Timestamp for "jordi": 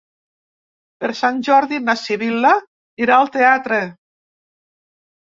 1.47-1.79